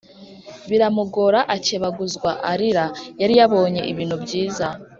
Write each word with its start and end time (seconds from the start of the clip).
Biramugora 0.69 1.39
akebaguzwa 1.55 2.29
arira! 2.51 2.85
Yari 3.21 3.33
yabonye 3.39 3.81
ibintu 3.91 4.15
byiza 4.23 4.67